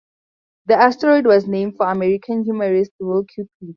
The 0.65 0.73
asteroid 0.75 1.27
was 1.27 1.47
named 1.47 1.77
for 1.77 1.85
American 1.85 2.43
humorist 2.43 2.89
Will 2.99 3.23
Cuppy. 3.23 3.69